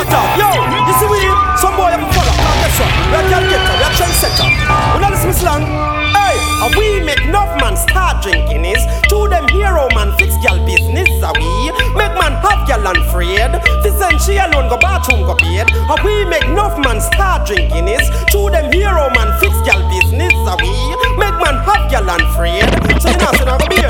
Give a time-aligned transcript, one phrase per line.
[0.00, 0.48] Up, yo.
[0.48, 1.20] You see we,
[1.60, 2.32] some boy have follow.
[2.32, 2.88] Now guess what?
[3.12, 4.48] We are get getter, we are trendsetter.
[4.48, 5.68] We not listen slang.
[6.16, 8.80] Hey, and we make enough man start drinking is
[9.12, 11.12] to them hero man fix gal business.
[11.20, 13.60] A we make man have gal unfraid.
[13.84, 15.68] This and she alone go bathroom go bed.
[15.68, 20.32] And we make enough man start drinking is to them hero man fix gal business.
[20.48, 20.72] A we
[21.20, 22.64] make man have gal unfraid.
[23.04, 23.84] So you know, so now go you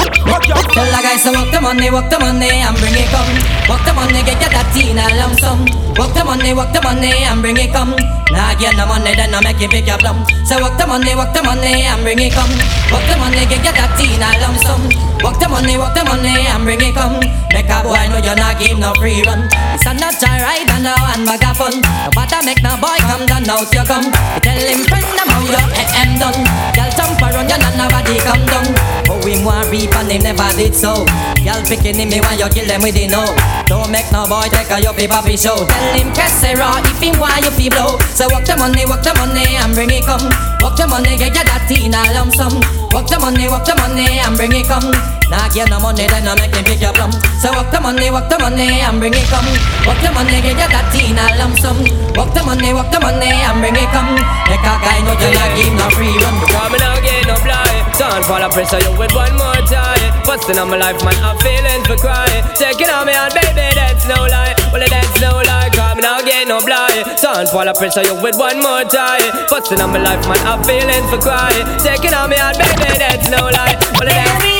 [0.75, 3.31] Tell the guys to walk the money, walk the money and bring it come.
[3.71, 5.89] Walk the money, get your that teen a lump sum.
[6.00, 7.93] Walk the money, walk the money and bring it come.
[8.32, 10.25] Nah, get no money, then I make you pick your plum.
[10.49, 12.49] So walk the money, walk the money and bring it come.
[12.89, 14.81] Walk the money, get your that teen a lump sum.
[15.21, 17.21] Walk the money, walk the money and bring it come.
[17.53, 19.45] Make a boy know you're not give no free run.
[19.76, 21.76] It's a not ride and now and bag of fun.
[21.85, 24.09] No matter make no boy come down now you come.
[24.09, 26.40] You tell him friend I'm how your AM eh, eh, done.
[26.81, 29.00] Girl jump around you not nobody come down.
[29.11, 31.03] But we want reap and they never did so.
[31.43, 33.27] Girl picking him me when you kill them with the no.
[33.67, 35.67] Don't make no boy take a your papi show.
[35.67, 37.98] Tell him Kessera oh, if him why you feel blow.
[38.15, 40.23] So walk the money, walk the money and bring it come.
[40.62, 42.55] Walk the money, get your that in a lump sum.
[42.95, 44.95] Walk the money, walk the money and bring it come.
[45.27, 47.11] Nah, get no money, then I make him pick your plum.
[47.43, 49.47] So walk the money, walk the money and bring it come.
[49.91, 51.83] Walk the money, get your that in a lump sum.
[52.15, 54.15] Walk the money, walk the money and bring it come.
[54.47, 56.34] Make a guy know you not give no free run.
[56.47, 57.80] Coming get no blind.
[58.01, 60.01] Don't fall a pressure you with one more time.
[60.25, 62.41] Busting on my life, man, I'm feeling for crying.
[62.56, 64.56] Taking on me out, baby, that's no lie.
[64.73, 65.69] Well, that's no lie.
[65.77, 67.05] Coming out, get no blind.
[67.21, 69.28] Don't fall a pressure you with one more time.
[69.53, 71.69] Busting on my life, man, I'm feeling for crying.
[71.84, 73.77] Taking on me out, baby, that's no lie.
[73.93, 74.59] Well, that's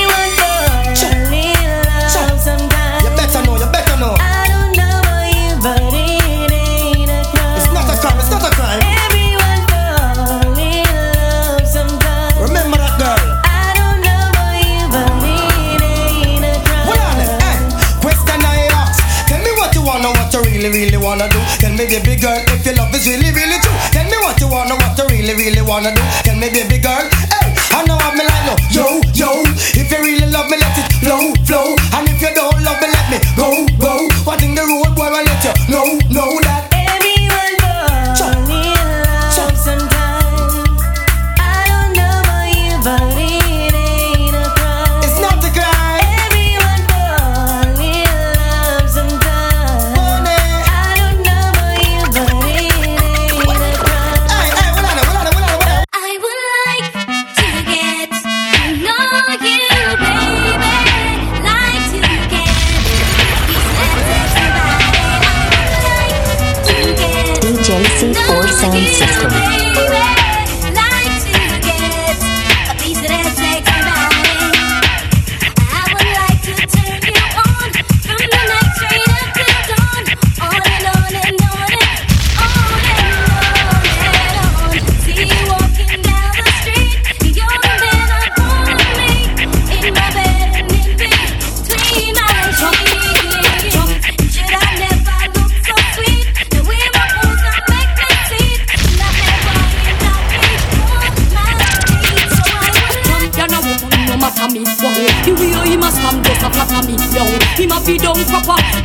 [20.61, 21.41] really, really wanna do.
[21.57, 23.73] Tell me, baby girl, if your love is really, really true.
[23.93, 26.03] Tell me what you wanna, what you really, really wanna do.
[26.21, 27.09] Tell me, baby girl,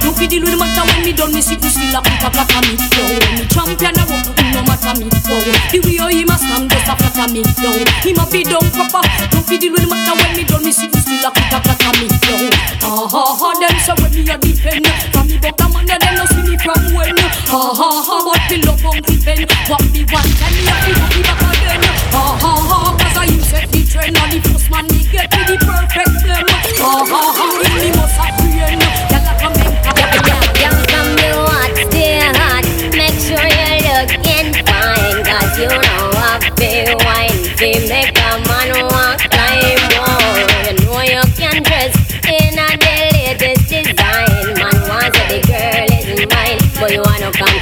[0.06, 2.30] no fi deal with matter when me done Me see you still a put a
[2.30, 5.42] flatter me, yo Me champion a woman, no matter me, wow
[5.74, 7.74] The way how him a stand just a flatter me, yo
[8.06, 9.02] Him a fi down proper,
[9.34, 11.58] no fi deal with matter when me done Me see you still a put a
[11.58, 12.36] flatter me, yo
[12.86, 14.86] Ha ha ha, them say when me a defend.
[15.10, 17.18] From me but a man a them no see me from when.
[17.50, 20.92] Ha ha ha, but me love Uncle Ben What me want, and me a fi
[20.94, 21.82] do back again.
[22.14, 24.18] Ha ha ha, cause I him set the trend.
[24.22, 27.35] And the first man me get to the perfect blend Ha ha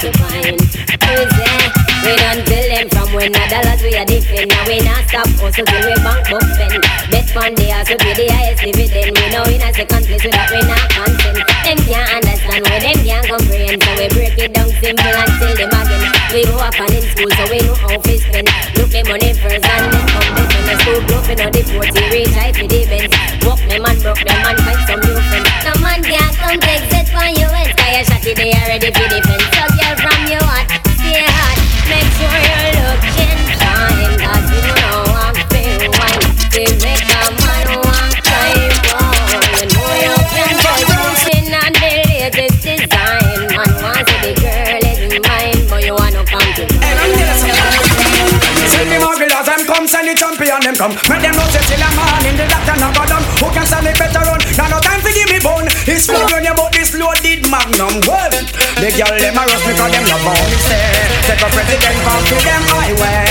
[0.03, 0.59] to find.
[0.59, 1.83] There?
[2.03, 4.51] We done build them from when the dollars we are defend.
[4.51, 6.83] Now we not stop also till we bank spend.
[7.07, 9.15] Bet fund the house we pay the highest dividend.
[9.15, 11.39] We know in a second place without we not consent.
[11.39, 13.79] Them can't understand why them can't comprehend.
[13.79, 16.03] So we break it down simple and tell them again.
[16.35, 18.47] We go up and in school so we know how to spend.
[18.75, 21.27] Look the money first and then come back when the school broke.
[21.31, 23.15] We know the 40 reach high for the events.
[23.47, 25.47] Walk them and broke them and find some new friends.
[25.63, 27.47] No man can't come take set for you.
[27.63, 29.52] It's fire shot they are ready for defense.
[50.83, 50.95] Come.
[51.07, 53.23] Make them know say till a man in the doctor not go down.
[53.39, 54.39] Who can stand it better run?
[54.59, 55.67] Now no time to give me bone.
[55.87, 58.03] It's flow when you bought this loaded magnum.
[58.03, 60.91] Well, the girl them a rush because them love how me stay.
[61.23, 63.23] Take a president come to them highway.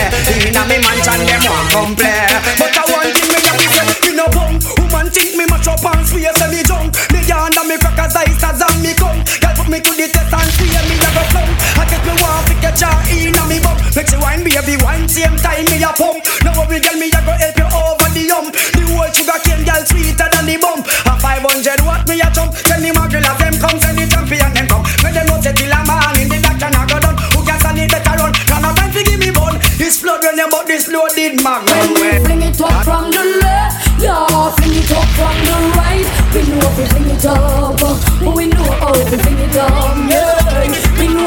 [0.49, 2.25] Inna me mansion them want come play.
[2.56, 4.54] But I want thing me got me say me no bum.
[4.81, 6.96] Woman think me mash up and swear say me junk.
[7.12, 9.20] Me yarn and me crackers eyes as and me come.
[9.44, 11.52] Girl put me to the test and see me never plumb.
[11.76, 13.76] I get me want to catch her inna me bum.
[13.93, 16.25] Make she wine baby wine same time me a pump.
[16.44, 17.22] Now worry girl me a
[30.93, 31.73] loaded magnum.
[31.73, 36.06] When we fling it up from the left, yeah, fling it up from the right.
[36.33, 37.97] We know if we fling it up, uh,
[38.37, 40.69] we know how we fling it up, yeah.
[40.99, 41.27] We know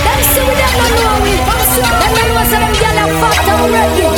[0.00, 1.32] Them see we them not know we.
[1.80, 4.08] Them when we say them gyal are fat and ready.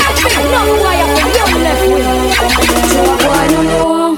[0.53, 2.07] No boy up in your left way.
[2.93, 4.09] So boy no know.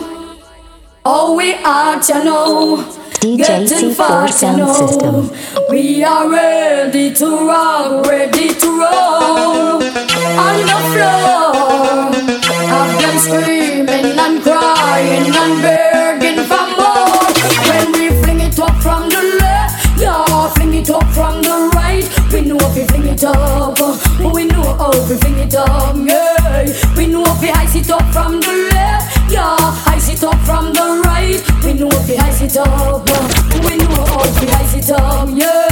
[1.06, 2.84] Oh, we act, you know.
[3.20, 4.72] DJ Getting C4 fast, you sound know.
[4.72, 5.16] system.
[5.70, 9.53] We are ready to rock, ready to roll
[10.38, 11.54] on the floor.
[12.70, 17.28] Have them screaming and crying and begging for more.
[17.68, 22.06] When we fling it up from the left, yeah, fling it up from the right.
[22.32, 25.96] We know if we fling it up, oh, we know how we fling it up,
[25.96, 26.66] yeah.
[26.96, 30.72] We know if we ice it up from the left, yeah, ice it up from
[30.72, 31.40] the right.
[31.64, 35.28] We know if we ice it up, oh, we know how we ice it up,
[35.32, 35.63] yeah.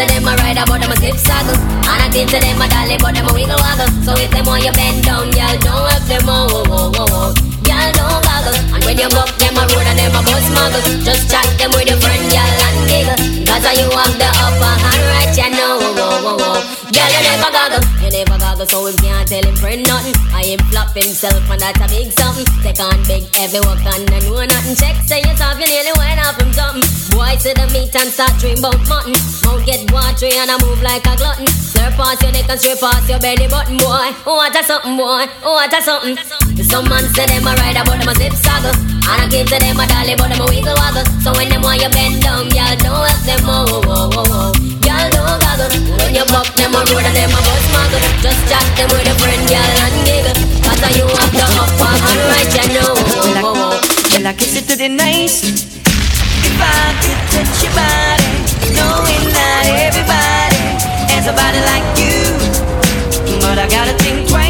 [0.00, 1.60] Say them a ride but them a zip saddle.
[1.84, 3.84] And I think say them a dolly but them a wiggle waggle.
[4.00, 7.04] So if them want you bend down, y'all don't have them oh, oh, oh, oh,
[7.04, 7.30] oh.
[7.68, 8.56] Y'all don't goggle.
[8.72, 11.76] And when you buck them a road and them a bus muggle Just chat them
[11.76, 13.20] with your friend, y'all and giggle.
[13.44, 16.60] Cause you have the upper hand right, you know oh, oh, oh, oh.
[16.88, 18.29] Girl, you never goggle, you never
[18.60, 20.14] goggle So him can't tell him friend nothing.
[20.32, 22.46] I him flop himself and that's a big something.
[22.62, 24.76] Take on big heavy work and I know nothing.
[24.76, 26.84] Check say yourself, you nearly went off him something.
[27.16, 29.16] Boy, see the meat and start dream about mutton.
[29.44, 31.46] Mouth get watery and I move like a glutton.
[31.46, 34.12] Slurp past your neck and straight past your belly button, boy.
[34.26, 36.16] Oh, what a something, boy, oh, what a something.
[36.60, 39.56] Some man say them a ride but them a zip saggle And I give to
[39.56, 41.06] them a dolly but them a wiggle waggle.
[41.24, 44.24] So when them want you bend down, y'all don't help them, oh, oh, oh, oh,
[44.28, 44.52] oh.
[44.84, 48.40] Y'all don't goggle When you buck them a road and them a bus muggle Just
[48.48, 52.50] chat them with a friend, y'all and giggle Cause you have the upper hand right,
[52.56, 53.80] you know, oh, oh, oh.
[54.16, 55.44] Well, I kiss it to the nice.
[55.44, 58.32] If I could touch your body,
[58.72, 60.64] knowing not everybody
[61.12, 62.32] has a body like you.
[63.44, 64.49] But I gotta think twice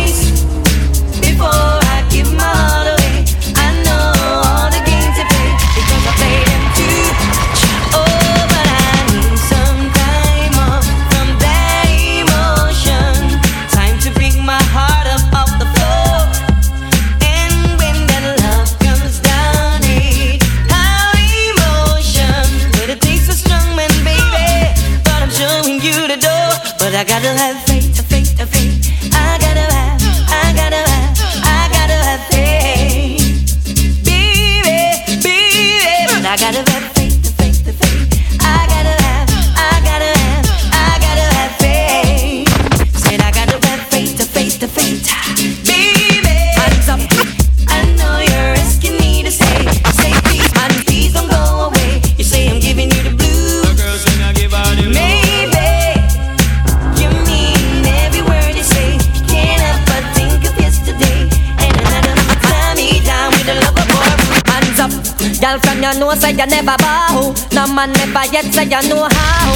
[66.31, 67.35] say you never bow.
[67.53, 69.51] No man never yet say you know how.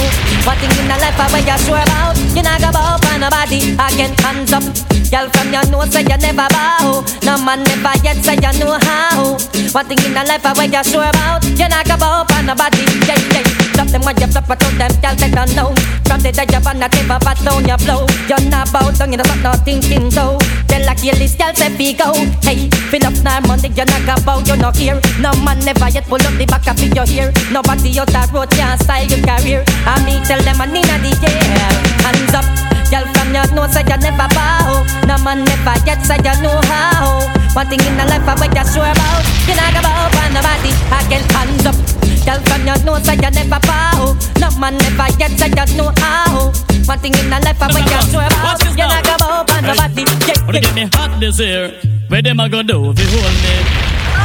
[0.46, 3.18] One thing in the life I where you sure about, you not go bow for
[3.18, 4.14] nobody again.
[4.20, 4.64] Hands up,
[5.10, 7.04] girl from you know say you never bow.
[7.22, 9.36] No man never yet say you know how.
[9.72, 12.46] One thing in the life I where you sure about, you not go bow for
[12.46, 12.84] nobody.
[13.08, 15.70] Yeah yeah, drop them when you flip it to them, girl they don't know.
[16.04, 18.06] From the day you born, not ever pass down your blow.
[18.28, 20.38] You're not bow down, you don't not thinking so.
[20.68, 22.12] Tell a kill this girl say fi go.
[22.44, 25.00] Hey, fill up now money, you're not go bow, you not here.
[25.20, 27.32] No man never yet pull up the back of your hair.
[27.50, 29.64] Nobody out that road can style your career.
[29.88, 31.72] I me tell them I need a the air.
[32.04, 32.46] Hands up,
[32.92, 34.84] girl from your nose say you never bow.
[35.08, 37.24] No man never yet say you know how.
[37.54, 39.24] One thing in the life I bet you sure about.
[39.46, 40.72] You not go bow for nobody.
[40.90, 41.94] Again, hands up.
[42.34, 44.16] Girl from your nose say you never bow.
[44.40, 46.50] No man never yet say you know how.
[46.86, 48.58] One thing in the life I bet you sure about.
[48.58, 50.02] You not go bow for nobody.
[50.02, 50.60] Yeah, yeah.
[50.60, 51.70] get me hot this here?
[52.08, 53.54] Where them a go do if you hold me?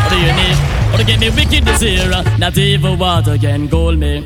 [0.01, 0.57] What do you need?
[0.89, 2.09] What to get me wicked this year?
[2.39, 4.21] Not even water can cool me.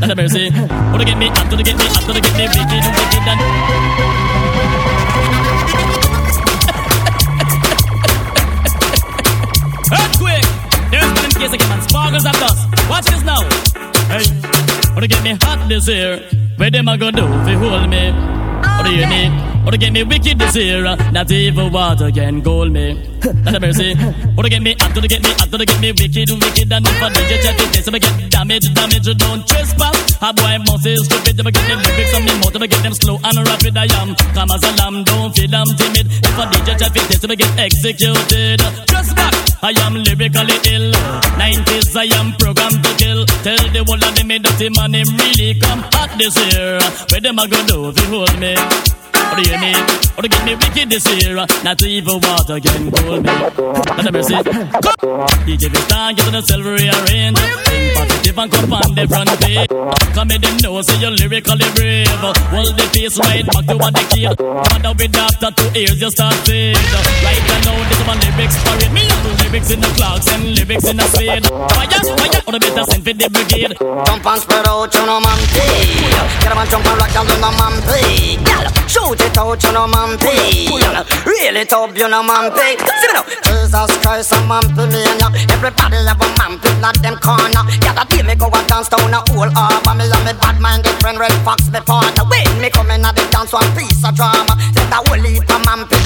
[0.00, 0.50] Not a mercy.
[0.50, 4.17] What to get me up to get me up to get me wicked, wicked and.
[11.38, 11.82] In again, man.
[11.82, 12.66] Sparkles of dust.
[12.90, 13.42] Watch this now.
[14.10, 14.26] Hey,
[14.92, 16.20] what to get me hot this year?
[16.56, 18.10] Where them a go do you hold me?
[18.10, 19.57] What do you need?
[19.68, 23.04] Or to get me wicked this year, uh, not even water can cool me.
[23.44, 23.92] Not a mercy.
[24.32, 26.86] Or to get me up to get me up to get me wicked, wicked, and
[26.88, 30.16] if I DJ check it, so I get damage, damage, don't trespass.
[30.24, 32.94] A boy must is stupid, to get them lyrics on me mouth, to get them
[32.94, 33.76] slow and rapid.
[33.76, 36.06] I am come as a lamb, don't feel I'm timid.
[36.16, 38.64] If I DJ check it, so I get executed.
[38.88, 40.96] Just back, I am lyrically ill.
[41.36, 43.20] 90s, I am programmed to kill.
[43.44, 46.80] Tell the world that they made dirty man, him really come hot this year.
[47.12, 48.56] Where them a go do you hold me?
[49.28, 50.08] What do you need?
[50.16, 51.36] What to get me wicked this year?
[51.36, 53.30] Not even water can cool me.
[53.30, 54.34] Not a mercy.
[55.46, 57.38] DJ Vistan get the silver rearrange.
[57.68, 59.70] Think positive and come on the front page.
[60.16, 62.10] Come in the know, say you're lyrically brave.
[62.50, 64.34] Hold the face right back to what they kill.
[64.34, 66.74] Mother with after two ears, you start fade.
[67.22, 68.90] Right now, this one lyrics parade.
[68.90, 71.46] Me have lyrics in the clocks and lyrics in the spade.
[71.46, 73.76] Fire, fire, or the better send for the brigade.
[73.78, 75.38] Jump and spread out, you know, man,
[76.42, 77.74] Get up and jump and rock, down, you know, man,
[78.42, 80.68] Gal, shoot Shoot it out, you know, man, pay.
[81.26, 82.78] Really top, you know, man, pay.
[82.78, 83.24] See me now.
[83.42, 85.28] Jesus Christ, a man, pay me and ya.
[85.50, 87.66] Everybody have a man, pay, not them corner.
[87.82, 89.94] Yeah, that day me go a dance down a whole harbor.
[89.98, 92.24] Me and me bad mind, get friend, red fox, me partner.
[92.30, 94.54] When me come in at the dance, one piece of drama.
[94.70, 95.97] Set a whole heap of man, pay,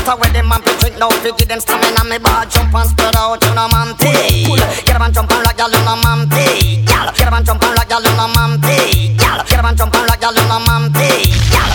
[0.00, 0.16] water.
[0.20, 1.10] Where the man be drink now.
[1.10, 2.02] Fi give them stamina.
[2.08, 3.42] Me bar jump and spread out.
[3.44, 4.44] You know man pay.
[4.84, 6.82] Get up and jump and rock, y'all you know man pay.
[6.84, 9.12] Get up and jump and rock, y'all you know man pay.
[9.16, 11.20] Get up and jump and rock, y'all you know man pay.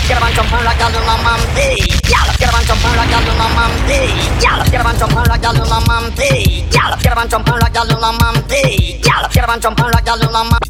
[0.06, 1.76] Get up and jump and rock, y'all you know man pay.
[2.06, 4.10] Get up and jump and rock, y'all you know man pay.
[4.40, 6.66] Get up and jump and rock, y'all you know man pay.
[6.70, 9.00] Get up and jump and rock, y'all you know man pay.
[9.02, 10.66] Get up and jump and rock, y'all you know man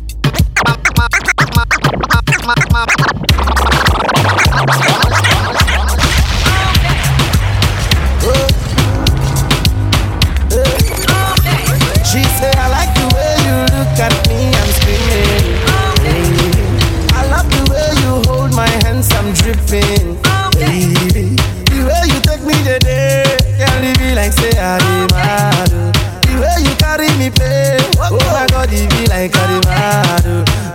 [28.72, 30.24] it be like I mad.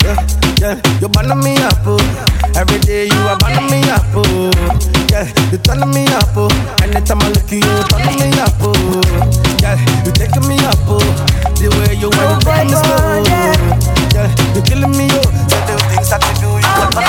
[0.04, 0.18] Yeah,
[0.62, 1.98] yeah, you burn me up, oh.
[2.56, 4.52] Every day you are burning me up, oh.
[5.12, 6.50] Yeah, you turning me up, oh.
[6.84, 8.74] Anytime I look at you, you turning me up, oh.
[9.62, 11.00] Yeah, you're taking me up, oh.
[11.58, 12.74] The way you want to take me
[14.14, 14.28] yeah.
[14.54, 15.26] you're killing me, oh.
[15.50, 17.04] So the things that you do, you got up,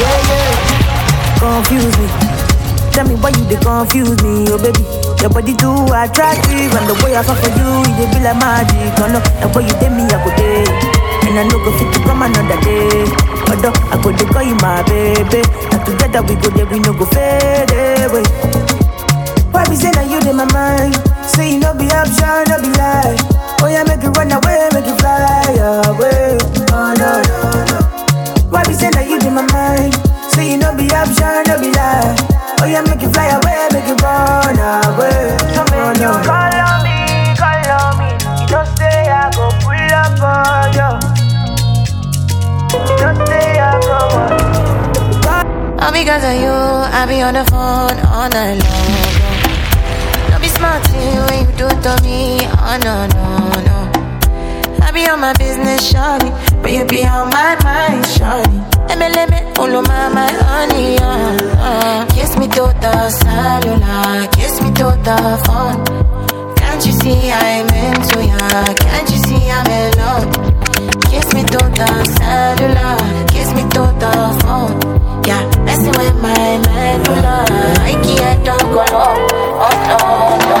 [0.00, 1.38] yeah, yeah.
[1.38, 2.06] Confuse me.
[2.92, 5.11] Tell me why you they confuse me, oh baby.
[5.22, 8.90] Your body too attractive, and the way I fall for you, it be like magic.
[8.98, 10.66] Oh no, the way you take me, I go day,
[11.30, 13.06] and I no go fit to come another day.
[13.46, 16.90] Although I go to call you my baby, and together we go there, we no
[16.90, 17.70] go fade
[18.02, 18.26] away.
[19.54, 20.98] Why be say that you in my mind?
[21.30, 23.14] Say you no be option, no be lie.
[23.62, 25.54] Oh yeah, make it run away, make it fly
[25.86, 26.34] away.
[26.74, 27.38] Oh no no
[27.70, 27.78] no.
[28.50, 29.94] Why be say that you in my mind?
[30.34, 32.41] Say you no be option, no be lie.
[32.62, 35.34] Oh yeah, make it fly away, make it run away.
[35.50, 38.14] So make you call on me, call on me.
[38.38, 40.90] You don't say I go pull up on you.
[42.86, 43.98] You don't say I go.
[45.82, 48.94] All because of you, I be on the phone all night long.
[50.30, 52.46] Don't be smart when you do it to me.
[52.62, 53.26] Oh no no
[53.66, 53.78] no.
[54.86, 56.30] I be on my business, shawty,
[56.62, 58.58] but you be on my mind, shawty.
[59.02, 62.06] Let me follow my my honey, uh, uh.
[62.14, 65.84] Kiss me to the cellular, kiss me to the phone.
[66.56, 68.74] Can't you see I'm into ya?
[68.74, 70.24] Can't you see I'm in love?
[71.10, 72.96] Kiss me to the cellular,
[73.28, 74.72] kiss me to the phone.
[75.26, 77.44] Yeah, messing with my medulla.
[77.82, 79.28] I can't talk alone.
[79.66, 79.98] Oh no,
[80.48, 80.60] no,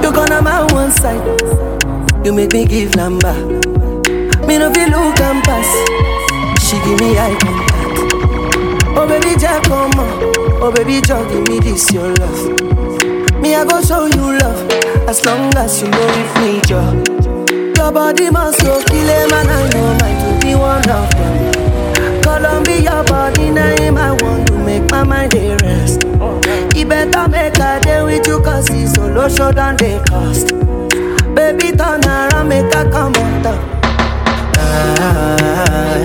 [0.00, 0.02] no.
[0.02, 1.22] You gonna my one side.
[2.24, 3.73] You make me give number.
[4.54, 5.66] Me no feel look and pass.
[6.64, 8.96] She give me eye contact.
[8.96, 10.22] Oh baby, Jack, come on.
[10.62, 12.60] Oh baby, Jack, give me this your love.
[13.42, 14.70] Me I go show you love
[15.10, 17.74] as long as you know if need you.
[17.74, 19.48] Your body must go kill a man.
[19.50, 22.22] I know mine to be one of them.
[22.22, 26.04] God Columbia body name I want to make my mind dey rest.
[26.76, 30.50] You better make a day with you cause it's solo show than they cost.
[31.34, 33.73] Baby turn around make a come on top.
[34.74, 36.02] Ah,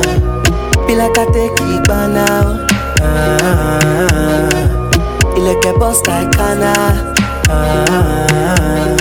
[0.96, 2.68] like I take it by now.
[3.02, 4.60] Ah,
[5.36, 6.76] you like a boss like Anna.
[7.50, 8.96] Ah,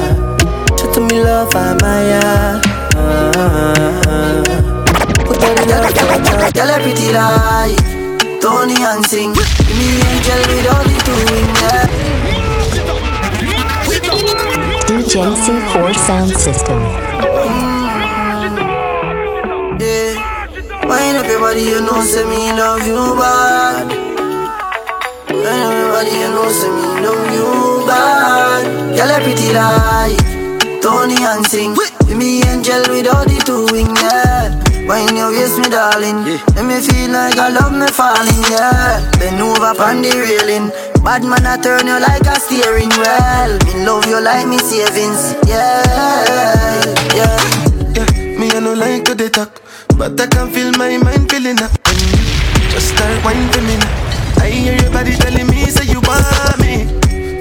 [0.93, 1.77] to me love, I'm.
[2.97, 4.43] Ah,
[5.27, 7.79] put on the love, touch, Girl, a pretty like
[8.41, 9.05] Tony and
[9.77, 11.87] me angel with all the doing, yeah.
[14.89, 17.08] DJ C4 Sound System.
[21.59, 23.89] Wine up your body, you know, say me love you bad.
[25.29, 28.65] Wine up your body, you know, say me love you bad.
[28.95, 31.75] Girl, a pretty like Tony and sing.
[32.07, 34.55] Give me angel with all the doing, yeah.
[34.87, 36.23] Wine your waist, me darling.
[36.55, 39.03] Let me feel like I love me falling, yeah.
[39.19, 40.71] Bend over on the railing.
[41.03, 43.59] Bad man, I turn you like a steering wheel.
[43.67, 45.83] Me love you like me savings, yeah,
[47.19, 47.39] yeah.
[47.99, 49.61] Yeah, me I no like to dey talk,
[49.99, 53.77] but I can feel my mind feeling up when you just start whining for me
[53.77, 53.93] now.
[54.39, 56.87] I hear your body telling me say you want me.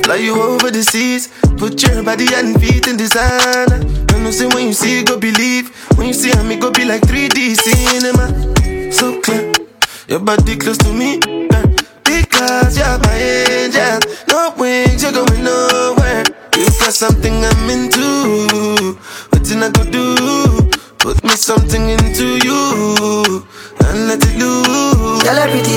[0.02, 3.80] Fly you over the seas, put your body and feet in designer.
[4.10, 7.02] I know say when you see go believe, when you see me go be like
[7.04, 8.26] 3D cinema.
[8.92, 9.54] So clear,
[10.08, 11.20] your body close to me.
[12.04, 14.00] Because you're my angel,
[14.30, 16.24] no wings, you're going nowhere.
[16.58, 18.98] You got something I'm into.
[19.30, 20.72] What did I go do?
[20.98, 21.87] Put me something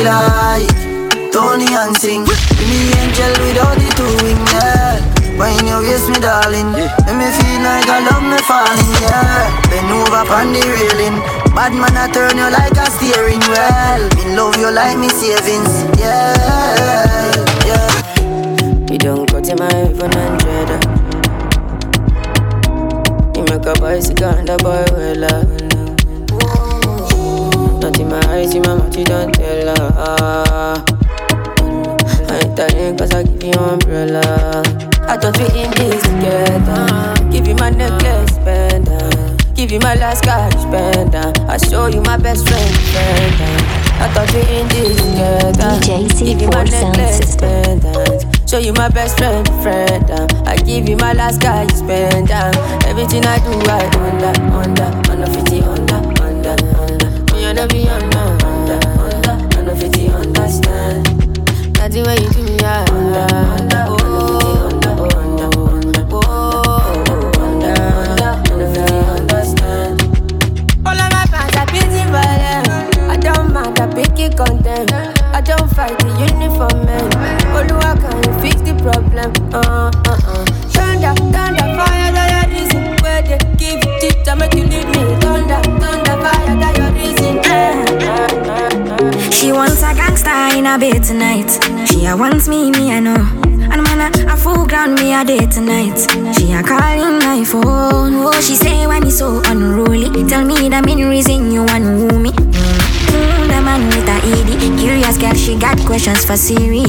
[0.00, 0.64] Like
[1.30, 2.24] Tony and sing.
[2.24, 4.96] Me angel with all the doing, yeah.
[5.36, 6.72] Wine your waist, me darling.
[6.72, 9.52] Let me feel like I love me falling, yeah.
[9.68, 11.20] Bend over on the railing.
[11.54, 14.08] Bad man, I turn you like a steering wheel.
[14.16, 17.36] Me love you like me savings, yeah,
[17.68, 17.92] yeah.
[18.90, 20.40] You don't cut in my iPhone and
[23.36, 25.59] You make a bicycle and a boy well
[27.80, 30.84] Not in my eyes, in my mouth, you don't tell her.
[32.28, 34.62] I ain't telling cause I give you umbrella.
[35.08, 36.04] I thought we in this
[37.32, 38.36] Give you my necklace,
[39.54, 42.70] Give you my last cash, I show you my best friend,
[43.98, 45.80] I thought we in this together.
[46.24, 48.46] Give you my C4 Sound necklace, System.
[48.50, 50.26] Show you my best friend, friend uh.
[50.44, 52.50] I give you my last guy, spend uh.
[52.86, 55.99] Everything I do, I under, under Under 50, under, under,
[72.10, 72.68] violent
[73.10, 77.10] I don't mind, I pick it content I don't fight the uniform man
[78.70, 80.44] you the uh, uh, uh.
[80.70, 85.79] Thunder, thunder, fire, that reason Where they give it, I make you leave me Thunder,
[89.60, 91.50] wants a gangster in a bed tonight.
[91.86, 93.20] She a wants me, me I know.
[93.70, 96.00] And man, a, a full ground me a day tonight.
[96.34, 98.24] She a calling my phone.
[98.24, 100.08] Oh, she say why me so unruly.
[100.30, 102.30] Tell me the main reason you want woo me.
[102.30, 104.80] Mm, the man with a ED.
[104.80, 106.80] Curious girl, she got questions for Siri.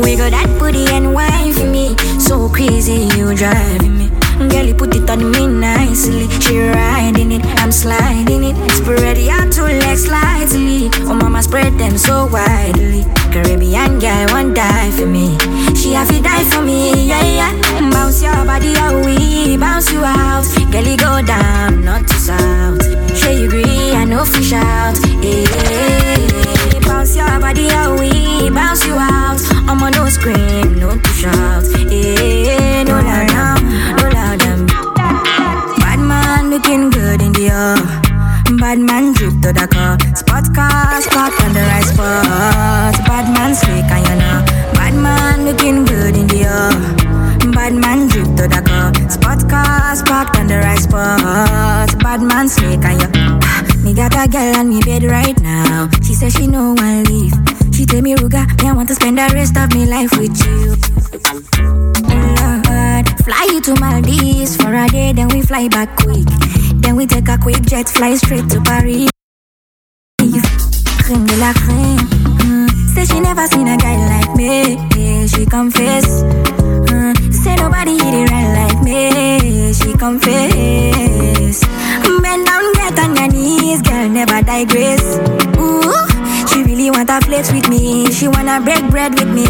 [0.00, 1.12] We got that booty and
[1.52, 1.94] for me.
[2.18, 4.08] So crazy, you driving me.
[4.48, 6.26] Girl, you put it on me nicely.
[6.40, 8.56] She riding it, I'm sliding it.
[8.70, 10.07] Spread your two legs
[11.78, 13.04] them so widely.
[13.32, 15.38] Caribbean girl, won't die for me.
[15.74, 16.87] She have to die for me,
[56.28, 56.38] now.
[56.38, 57.32] She no one leave.
[57.74, 60.36] She tell me Ruger, me I want to spend the rest of my life with
[60.44, 60.76] you.
[62.10, 66.26] Oh Lord, fly you to Maldives for a day, then we fly back quick.
[66.82, 69.10] Then we take a quick jet, fly straight to Paris.
[71.04, 71.98] Crème de la crème.
[72.44, 72.94] Mm.
[72.94, 74.78] Say she never seen a guy like me.
[75.28, 76.22] She confess.
[76.22, 77.32] Mm.
[77.32, 79.72] Say nobody hit it right like me.
[79.72, 81.64] She confess.
[82.20, 84.97] Bend down, get on your knees, girl, never digress.
[87.18, 89.44] Ooh, she she wanna break bread with me.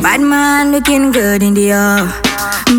[0.00, 2.06] Bad man looking good in the air.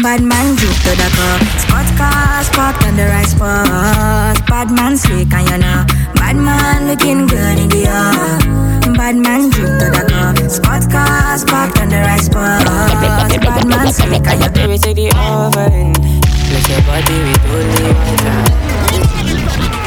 [0.01, 1.39] Bad man droop to the car.
[1.59, 4.47] Spot car, spot on the right spot.
[4.47, 5.85] Bad man slick and you know.
[6.15, 8.93] Bad man looking good in the air.
[8.95, 10.33] Bad man droop to the car.
[10.49, 12.65] Spot car, spot on the right spot.
[12.65, 14.53] Bad man slick and you know.
[14.53, 15.91] Baby, take the oven.
[15.91, 19.82] Bless your body with holy water.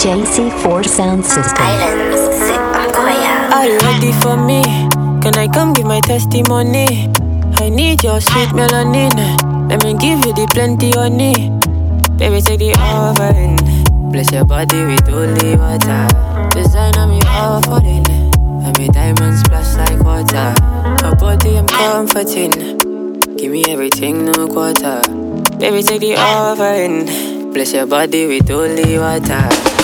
[0.00, 1.60] DJ C4 Sound System.
[3.52, 4.62] Are you ready for me?
[5.20, 7.12] Can I come give my testimony?
[7.60, 9.12] I need your sweet melanin.
[9.68, 11.52] Let me give you the plenty honey.
[12.16, 13.56] Baby, take the oven.
[14.10, 16.08] Bless your body with holy water.
[16.56, 18.08] Design on me all falling.
[18.64, 20.54] And me diamonds splash like water.
[21.04, 22.78] Her body I'm comforting.
[23.36, 25.02] Give me everything, no quarter.
[25.58, 27.52] Baby, take the oven.
[27.52, 29.79] Bless your body with holy water.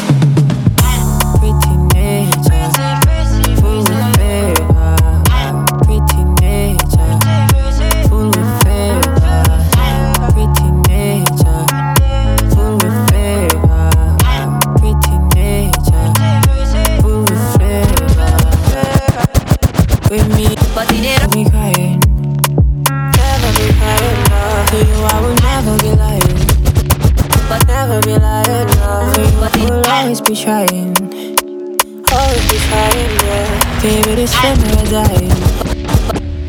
[34.17, 35.31] This flame never dying.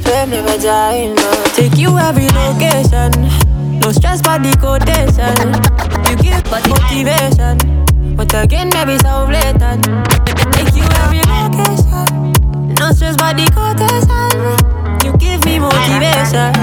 [0.01, 1.43] Flame never dying, no.
[1.53, 3.11] Take you every location.
[3.81, 5.35] No stress, body quotation.
[6.07, 7.57] You give motivation.
[8.15, 9.83] But again, maybe so blatant.
[10.55, 12.31] Take you every location.
[12.79, 14.31] No stress, body quotation.
[15.03, 16.55] You give me motivation.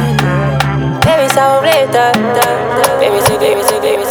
[1.04, 2.16] Baby, so blatant.
[2.98, 4.04] Baby, say, baby, say, baby,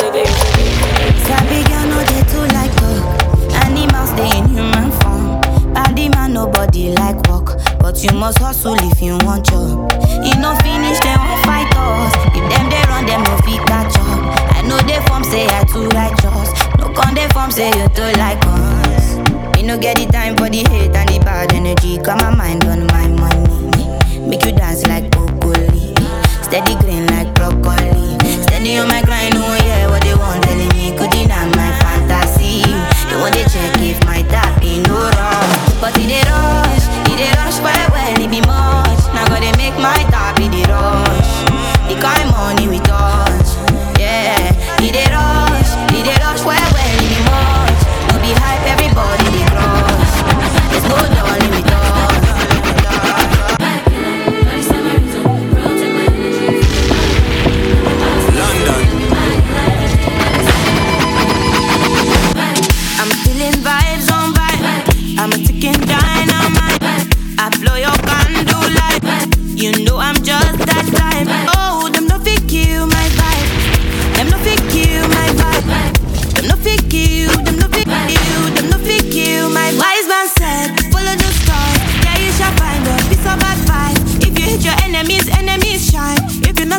[8.03, 9.91] you must hustle if you want job.
[10.23, 12.13] E no finish dem wan fight us.
[12.35, 14.55] If them they run them no fit catch up.
[14.55, 16.49] I know dey form say I too righteous.
[16.79, 19.15] No con dey form say you too like us.
[19.55, 21.97] Me no get the time for the hate and the bad energy.
[21.97, 22.62] Got my mind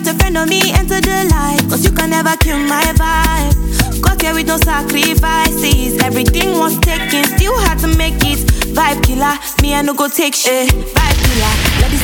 [0.04, 1.60] not a friend of me, enter the light.
[1.68, 4.02] Cause you can never kill my vibe.
[4.02, 6.00] Got here with no sacrifices.
[6.02, 8.38] Everything was taken, still had to make it.
[8.74, 10.68] Vibe killer, me I no go take shit.
[10.68, 11.54] Vibe killer,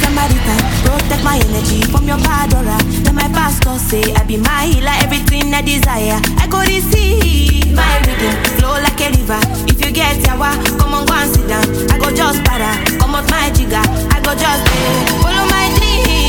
[0.01, 0.65] somebody time.
[0.85, 2.79] Protect my energy from your bad aura.
[3.05, 6.21] Then my pastor say I be my healer, everything I desire.
[6.39, 9.41] I go receive my rhythm, flow like a river.
[9.69, 11.67] If you get yawa, come on go and sit down.
[11.91, 13.85] I go just para, come out my jigger.
[14.15, 16.20] I go just eh, follow my dream.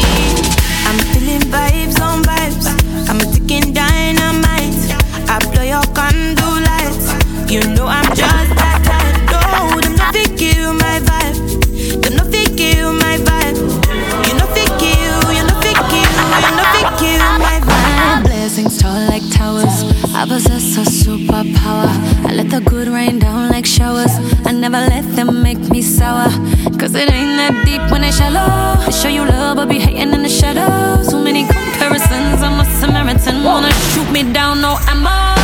[1.32, 2.67] Feeling vibes on vibes.
[3.10, 4.76] I'm a ticking dynamite.
[5.32, 7.08] I blow your candle lights.
[7.50, 9.15] You know I'm just that type.
[9.32, 12.04] No, them no fit kill my vibe.
[12.04, 13.56] Them no fit kill my vibe.
[14.28, 15.24] You no fit kill.
[15.32, 16.12] You no fit kill.
[16.36, 18.24] You no fit kill my vibe.
[18.26, 19.88] Blessings tall like towers.
[20.13, 21.88] I possess a superpower.
[22.28, 24.12] I let the good rain down like showers.
[24.46, 26.28] I never let them make me sour.
[26.78, 28.84] Cause it ain't that deep when they shallow.
[28.86, 31.01] They show you love, but be hating in the shadows.
[33.43, 35.40] Wanna shoot me down, no ammo.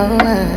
[0.00, 0.54] I've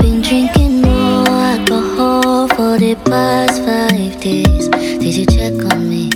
[0.00, 4.68] been drinking more alcohol for the past five days.
[4.68, 6.08] Did you check on me?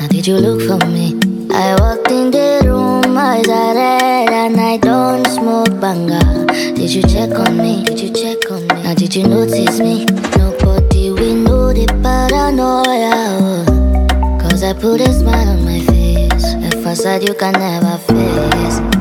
[0.00, 1.20] Now, did you look for me?
[1.52, 6.46] I walked in the room, eyes are red, and I don't smoke banga.
[6.48, 7.84] Did you check on me?
[7.84, 8.82] Did you check on me?
[8.82, 10.06] Now, did you notice me?
[10.38, 13.12] Nobody we know the paranoia.
[13.42, 14.38] Oh.
[14.40, 16.54] Cause I put a smile on my face.
[16.72, 18.91] If I said you can never face.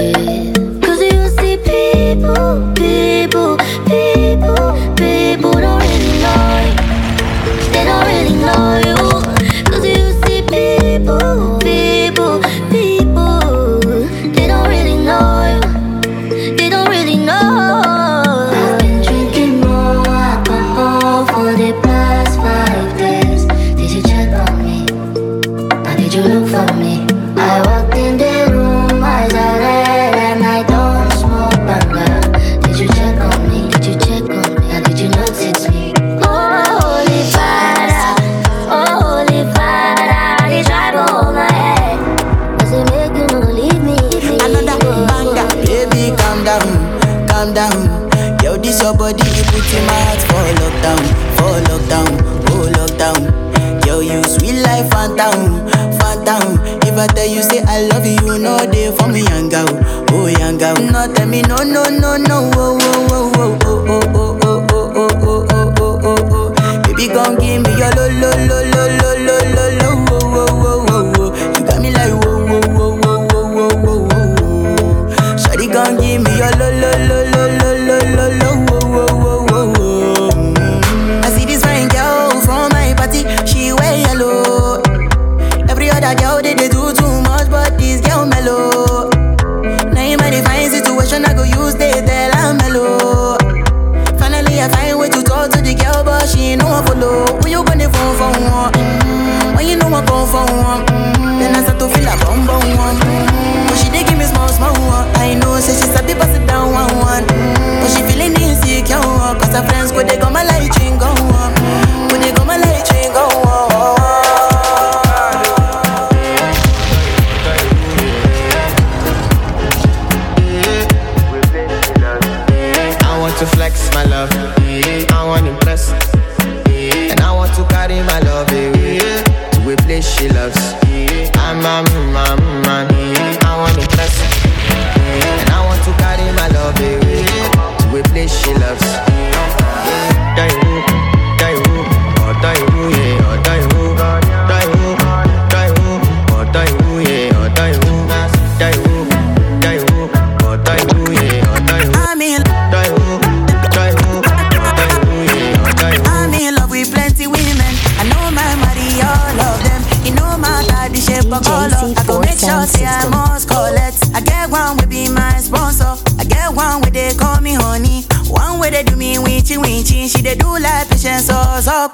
[0.00, 0.29] it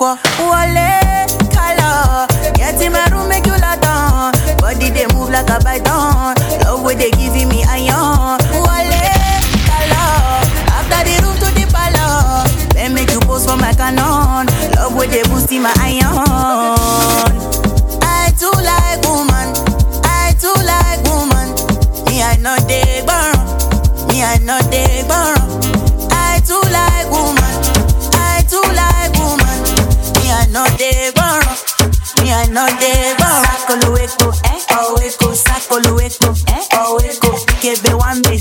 [0.07, 0.19] quoi
[0.51, 2.27] Wale, kala.
[2.55, 4.33] Get in my room, make you lay down.
[4.59, 6.37] Body they move like a python.
[6.65, 8.39] Love what they giving me iron.
[8.53, 9.03] Wale,
[9.67, 10.41] kala.
[10.79, 15.11] After the room to the palace Then make you pose for my cannon Love what
[15.11, 16.66] they boosting my iron.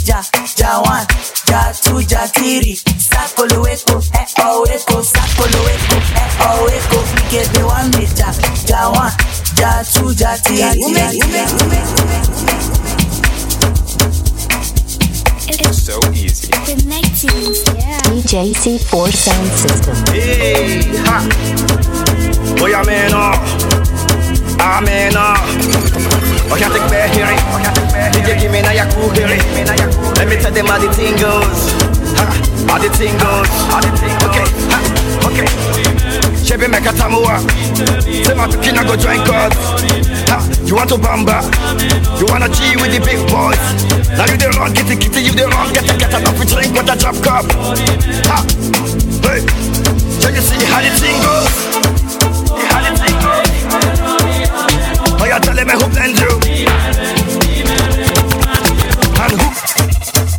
[0.07, 0.23] ja
[0.59, 1.05] ja one
[1.51, 7.63] ja two ja three sakoloweko ẹ eh, ọweko oh, sakoloweko ẹ eh, ọweko oh, ikebi
[7.63, 8.33] one mi ja
[8.69, 9.11] ja one
[9.59, 10.61] ja two ja three.
[15.47, 16.47] It's so easy.
[18.05, 19.95] DJ C4 sound system.
[20.13, 21.17] Hey, ha.
[22.57, 23.13] Boy, I'm in.
[24.59, 26.14] I'm in
[26.45, 26.51] oh.
[26.51, 26.53] Oh.
[26.53, 27.27] Oh, can't take me here.
[28.13, 29.27] DJ, give me now your cool here.
[29.27, 30.05] Eh?
[30.15, 31.73] Let me tell them how the thing goes.
[32.15, 32.25] Ha,
[32.69, 33.49] how the thing goes.
[34.23, 34.79] Okay, ha,
[35.25, 35.47] okay.
[36.45, 37.41] Chevy make a tamua.
[38.05, 39.57] Say my kina go join cards.
[40.29, 41.41] Ha, you want to bamba?
[42.19, 43.57] You wanna G with the big boys?
[44.13, 46.71] Now you the wrong, kitty kitty, you the wrong, get a get enough we drink
[46.77, 47.45] with a drop cup.
[48.29, 48.45] Ha,
[49.25, 49.41] hey,
[50.21, 51.49] so you see how the thing goes?
[52.69, 53.49] How the thing goes?
[55.19, 56.34] Oh, you telling me who blend you?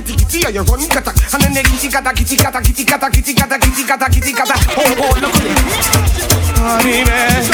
[0.00, 3.10] kitty kitty, yeah, you run kata, and then they kitty kata, kitty kata, kitty kata,
[3.10, 4.54] kitty kata, kitty kata, kitty kata.
[4.76, 5.56] Oh oh, look at it.
[6.56, 7.44] Honey, man.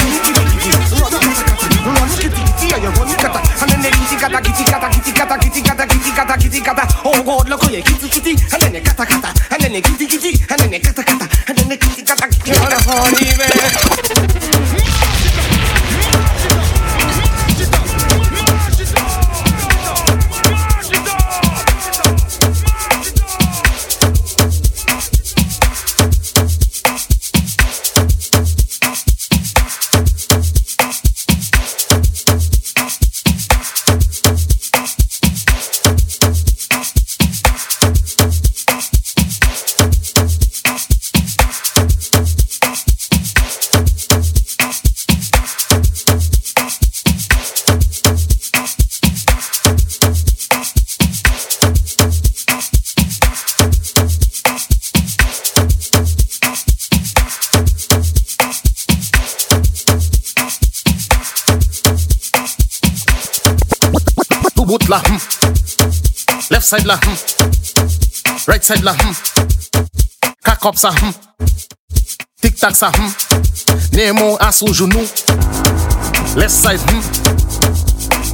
[2.66, 6.85] You kata, and then kata, kata, kata, kata, kata.
[7.04, 10.06] Oh God, look at it, kitty kitty, and then kata kata, and then they kitty
[10.06, 12.26] kitty, and then they kata kata, and then they kitty kata.
[12.46, 14.25] You're the honey man.
[64.78, 65.18] Boot la hmm.
[66.50, 67.16] Left side la hmm.
[68.46, 69.14] Right side la hmm.
[70.44, 71.12] Cock up sa hmm.
[72.42, 73.10] Tic tac sa hmm.
[73.92, 75.06] Nemo à sous genou.
[76.36, 77.00] Left side hmm.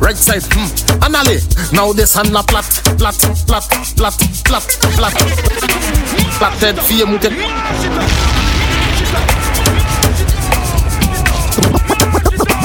[0.03, 0.67] Right side hmm.
[1.05, 1.15] And
[1.73, 2.65] now descend la plat,
[2.99, 3.15] plat,
[3.47, 3.63] plat,
[3.97, 5.13] plat, plat, plat.
[6.39, 7.31] Plat tête, fille moutée.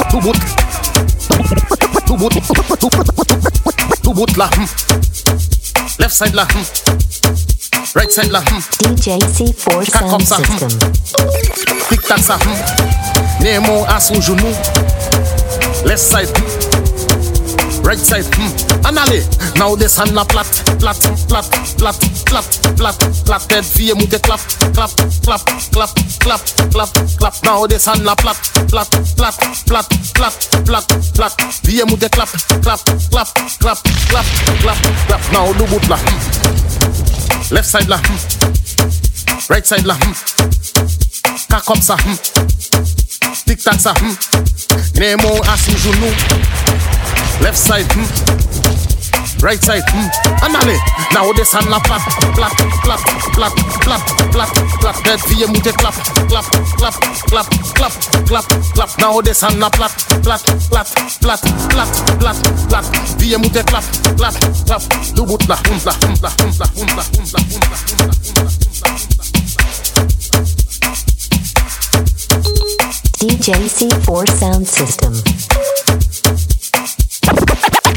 [0.09, 0.37] Two boot.
[2.07, 3.56] Two boot.
[4.07, 4.65] Two boot la hmm.
[5.99, 6.63] Left side la hmm.
[7.93, 8.95] Right side la hmm.
[8.95, 10.45] DJ C4 Cock up Sound.
[11.89, 12.39] Tic tac.
[13.41, 14.47] Nemo à sous genou.
[15.83, 16.56] Left side.
[17.87, 18.51] Right side hmm.
[18.85, 18.99] And
[19.55, 20.45] now descend la plat,
[20.77, 22.43] plat, plat, plat, plat,
[22.75, 24.41] plat, plat tête, fille moutée clap,
[24.73, 24.91] clap,
[25.23, 25.39] clap,
[25.71, 27.43] clap, clap, clap, clap.
[27.45, 28.35] Now descend la plat,
[28.67, 29.33] plat, plat,
[29.65, 30.33] plat, plat,
[30.65, 30.83] plat,
[31.15, 32.27] plat, fille moutée clap,
[32.61, 33.27] clap, clap,
[33.61, 33.77] clap,
[34.09, 34.25] clap,
[34.59, 34.77] clap,
[35.07, 35.31] clap.
[35.31, 37.53] Now do boot la hmm.
[37.55, 39.49] Left side la hmm.
[39.49, 40.13] Right side la hmm.
[41.49, 42.17] Cock up sa hmm.
[43.45, 44.15] Tic tac sa hmm.
[44.99, 46.56] Nemo sous genou.
[47.41, 48.07] Left side hmm.
[49.43, 50.09] Right side hmm.
[50.41, 50.79] And allez,
[51.13, 52.01] now descend la plat,
[52.33, 52.51] plat,
[52.83, 52.99] plat,
[53.33, 54.49] plat, plat, plat,
[54.81, 54.93] plat.
[55.03, 55.93] Tête fille moutée clap,
[56.27, 56.45] clap,
[56.77, 56.93] clap,
[57.27, 57.93] clap, clap,
[58.25, 58.97] clap, clap.
[58.97, 59.91] Now descend la plat,
[60.23, 60.87] plat, plat,
[61.21, 61.87] plat, plat,
[62.19, 62.35] plat,
[62.69, 62.83] plat.
[63.19, 63.83] Fille moutée clap,
[64.17, 64.33] clap,
[64.65, 64.81] clap.
[65.15, 67.77] Du bout la, hum la, hum la, hum la, hum la, hum la, hum la,
[67.77, 68.47] hum la,
[73.19, 75.13] DJ C4 Sound System.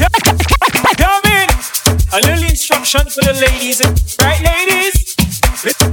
[0.01, 1.49] Come in.
[2.13, 3.81] A little instruction for the ladies.
[4.19, 5.15] Right, ladies?
[5.63, 5.91] Listen,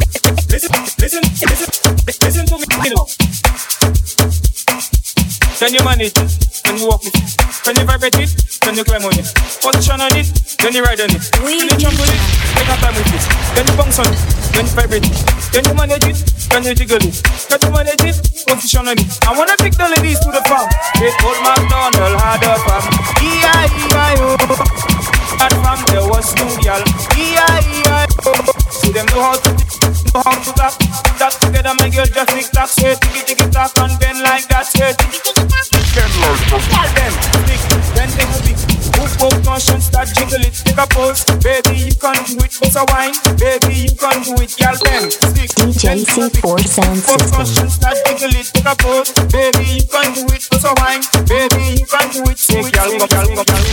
[0.48, 1.22] listen, listen,
[2.20, 3.37] listen, to me.
[5.58, 5.66] You.
[5.66, 6.62] Can you manage it?
[6.62, 7.14] Can you walk it?
[7.66, 8.30] Can you vibrate it?
[8.62, 9.26] Can you climb on it?
[9.58, 10.30] Position on it?
[10.54, 11.24] Can you ride on it?
[11.34, 12.22] Can you jump on it?
[12.54, 13.24] Take a time with it.
[13.58, 14.20] Can you bounce on it?
[14.54, 15.18] Can you vibrate it?
[15.50, 16.18] Can you manage it?
[16.46, 17.18] Can you jiggle it?
[17.50, 18.16] Can you manage it?
[18.46, 19.10] Position on it.
[19.26, 20.70] I wanna take the ladies to the farm.
[21.02, 22.86] With old MacDonald had a farm.
[23.18, 24.38] E-I-E-I-O.
[24.38, 25.42] Oh.
[25.42, 26.86] And from there was two y'all.
[27.18, 28.30] E-I-E-I-O.
[28.30, 28.70] Oh.
[28.70, 29.50] See them know how to
[30.14, 30.74] know how to tap.
[31.18, 33.97] That together, my girl just tick tock, say ticky ticky tock and
[42.28, 43.14] do it, bust a wine.
[43.40, 44.76] Baby, you can do it, girl.
[44.84, 45.50] Then stick.
[45.56, 47.68] DJ C4 Sound System.
[47.70, 49.12] Start jiggle it, take a pose.
[49.32, 51.02] Baby, you can do it, a wine.
[51.24, 53.67] Baby, you can do it, so girl, girl, girl, girl,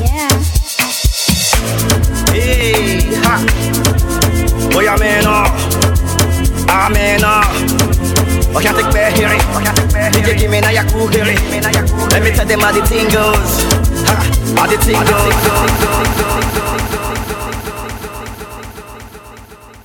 [0.00, 0.28] yeah.
[2.32, 3.40] Hey, ha.
[4.72, 5.26] Boy, I'm in.
[6.68, 7.24] I'm in.
[7.24, 9.28] I can't take back here.
[10.10, 11.24] DJ, give me now your cool here.
[11.24, 13.64] Let me tell them how the thing goes.
[14.06, 14.14] Ha,
[14.56, 16.99] how the thing goes.